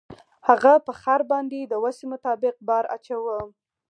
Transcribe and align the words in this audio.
هغه 0.47 0.73
په 0.85 0.91
خر 1.01 1.21
باندې 1.31 1.59
د 1.65 1.73
وسې 1.83 2.05
مطابق 2.13 2.55
بار 2.67 2.83
اچاوه. 2.95 3.37